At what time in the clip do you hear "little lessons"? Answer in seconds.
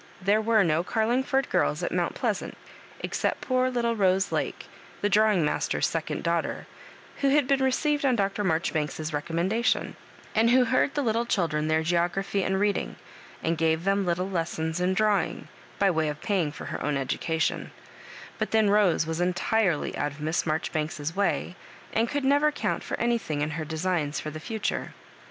14.03-14.79